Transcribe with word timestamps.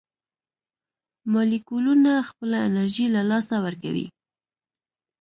مالیکولونه 1.31 2.11
خپله 2.29 2.57
انرژي 2.67 3.05
له 3.15 3.21
لاسه 3.29 3.55
ورکوي. 3.65 4.07